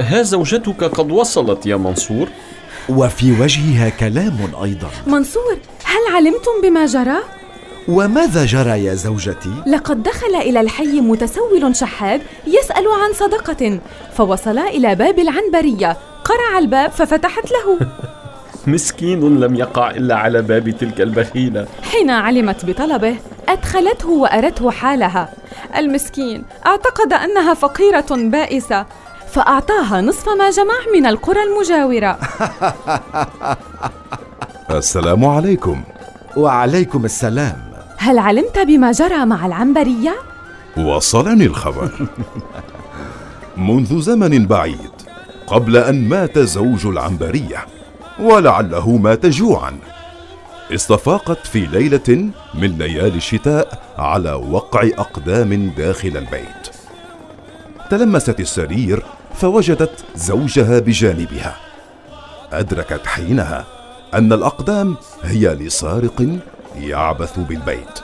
ها 0.00 0.22
زوجتك 0.22 0.84
قد 0.84 1.10
وصلت 1.12 1.66
يا 1.66 1.76
منصور؟ 1.76 2.28
وفي 2.88 3.40
وجهها 3.40 3.88
كلام 3.88 4.38
أيضا. 4.62 4.90
منصور 5.06 5.58
هل 5.84 6.14
علمتم 6.14 6.50
بما 6.62 6.86
جرى؟ 6.86 7.18
وماذا 7.88 8.44
جرى 8.44 8.84
يا 8.84 8.94
زوجتي؟ 8.94 9.62
لقد 9.66 10.02
دخل 10.02 10.34
إلى 10.34 10.60
الحي 10.60 11.00
متسول 11.00 11.76
شحاب 11.76 12.20
يسأل 12.46 12.84
عن 13.02 13.12
صدقة 13.12 13.80
فوصلا 14.14 14.68
إلى 14.68 14.94
باب 14.94 15.18
العنبرية. 15.18 15.96
قرع 16.24 16.58
الباب 16.58 16.90
ففتحت 16.90 17.50
له. 17.50 17.78
مسكين 18.66 19.40
لم 19.40 19.54
يقع 19.54 19.90
إلا 19.90 20.14
على 20.14 20.42
باب 20.42 20.70
تلك 20.70 21.00
البخيلة. 21.00 21.66
حين 21.82 22.10
علمت 22.10 22.64
بطلبه 22.64 23.16
أدخلته 23.48 24.08
وأرته 24.08 24.70
حالها. 24.70 25.32
المسكين 25.76 26.44
أعتقد 26.66 27.12
أنها 27.12 27.54
فقيرة 27.54 28.06
بائسة. 28.10 28.86
فأعطاها 29.28 30.00
نصف 30.00 30.28
ما 30.28 30.50
جمع 30.50 30.74
من 30.94 31.06
القرى 31.06 31.42
المجاورة. 31.42 32.18
السلام 34.70 35.24
عليكم. 35.24 35.82
وعليكم 36.36 37.04
السلام. 37.04 37.72
هل 37.96 38.18
علمت 38.18 38.58
بما 38.58 38.92
جرى 38.92 39.24
مع 39.24 39.46
العنبرية؟ 39.46 40.14
وصلني 40.76 41.44
الخبر. 41.46 42.08
منذ 43.56 44.00
زمن 44.00 44.46
بعيد 44.46 44.90
قبل 45.46 45.76
أن 45.76 46.08
مات 46.08 46.38
زوج 46.38 46.86
العنبرية 46.86 47.66
ولعله 48.20 48.90
مات 48.96 49.26
جوعا. 49.26 49.78
استفاقت 50.74 51.46
في 51.46 51.60
ليلة 51.60 52.30
من 52.54 52.78
ليالي 52.78 53.16
الشتاء 53.16 53.82
على 53.98 54.32
وقع 54.32 54.88
أقدام 54.98 55.72
داخل 55.76 56.16
البيت. 56.16 56.68
تلمست 57.90 58.40
السرير 58.40 59.02
فوجدت 59.40 60.04
زوجها 60.16 60.78
بجانبها. 60.78 61.56
أدركت 62.52 63.06
حينها 63.06 63.64
أن 64.14 64.32
الأقدام 64.32 64.96
هي 65.22 65.54
لسارق 65.54 66.38
يعبث 66.76 67.38
بالبيت. 67.38 67.98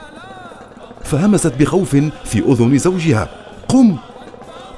فهمست 1.03 1.53
بخوف 1.59 1.95
في 2.25 2.39
أذن 2.39 2.77
زوجها. 2.77 3.29
قم 3.67 3.97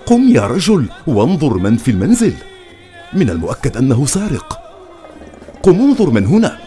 قم 0.06 0.30
يا 0.30 0.48
رجل 0.48 0.90
وانظر 1.08 1.54
من 1.54 1.78
في 1.78 1.92
المنزل. 1.92 2.34
من 3.14 3.30
المؤكد 3.30 3.78
أنه 3.78 4.06
سارق. 4.06 4.60
قم 5.64 5.82
انظر 5.82 6.10
من 6.10 6.26
هنا. 6.26 6.58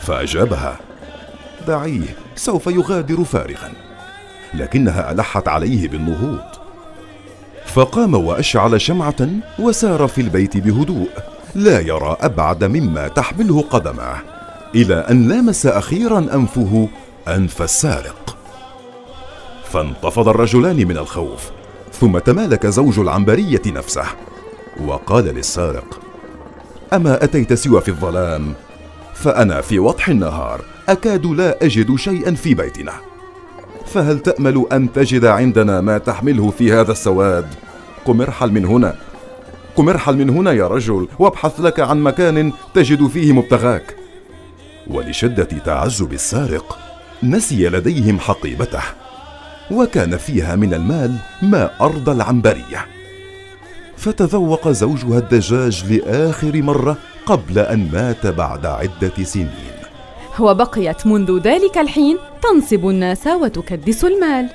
فأجابها 0.00 0.78
دعيه 1.68 2.16
سوف 2.36 2.66
يغادر 2.66 3.24
فارغا. 3.24 3.72
لكنها 4.54 5.12
ألحت 5.12 5.48
عليه 5.48 5.88
بالنهوض. 5.88 6.61
فقام 7.74 8.14
وأشعل 8.14 8.80
شمعة 8.80 9.28
وسار 9.58 10.08
في 10.08 10.20
البيت 10.20 10.56
بهدوء 10.56 11.08
لا 11.54 11.80
يرى 11.80 12.16
أبعد 12.20 12.64
مما 12.64 13.08
تحمله 13.08 13.62
قدمه 13.62 14.16
إلى 14.74 14.94
أن 14.94 15.28
لامس 15.28 15.66
أخيرا 15.66 16.18
أنفه 16.18 16.88
أنف 17.28 17.62
السارق. 17.62 18.36
فانتفض 19.64 20.28
الرجلان 20.28 20.76
من 20.76 20.98
الخوف 20.98 21.50
ثم 21.92 22.18
تمالك 22.18 22.66
زوج 22.66 22.98
العنبرية 22.98 23.62
نفسه 23.66 24.04
وقال 24.84 25.24
للسارق 25.24 26.00
أما 26.92 27.24
أتيت 27.24 27.52
سوى 27.52 27.80
في 27.80 27.88
الظلام 27.88 28.54
فأنا 29.14 29.60
في 29.60 29.78
وضح 29.78 30.08
النهار 30.08 30.60
أكاد 30.88 31.26
لا 31.26 31.64
أجد 31.64 31.96
شيئا 31.96 32.34
في 32.34 32.54
بيتنا 32.54 32.92
فهل 33.86 34.18
تأمل 34.18 34.66
أن 34.72 34.92
تجد 34.92 35.24
عندنا 35.24 35.80
ما 35.80 35.98
تحمله 35.98 36.50
في 36.50 36.72
هذا 36.72 36.92
السواد؟ 36.92 37.46
قم 38.04 38.20
ارحل 38.20 38.52
من 38.52 38.64
هنا. 38.64 38.94
قم 39.76 39.88
ارحل 39.88 40.16
من 40.16 40.30
هنا 40.30 40.52
يا 40.52 40.66
رجل 40.66 41.08
وابحث 41.18 41.60
لك 41.60 41.80
عن 41.80 42.00
مكان 42.00 42.52
تجد 42.74 43.06
فيه 43.06 43.32
مبتغاك. 43.32 43.96
ولشدة 44.86 45.44
تعجب 45.44 46.12
السارق 46.12 46.78
نسي 47.22 47.68
لديهم 47.68 48.18
حقيبته 48.18 48.82
وكان 49.70 50.16
فيها 50.16 50.56
من 50.56 50.74
المال 50.74 51.16
ما 51.42 51.70
ارضى 51.80 52.12
العنبرية. 52.12 52.86
فتذوق 53.96 54.68
زوجها 54.68 55.18
الدجاج 55.18 55.92
لآخر 55.92 56.62
مرة 56.62 56.96
قبل 57.26 57.58
أن 57.58 57.88
مات 57.92 58.26
بعد 58.26 58.66
عدة 58.66 59.24
سنين. 59.24 59.72
وبقيت 60.40 61.06
منذ 61.06 61.40
ذلك 61.40 61.78
الحين 61.78 62.18
تنصب 62.42 62.88
الناس 62.88 63.26
وتكدس 63.26 64.04
المال. 64.04 64.48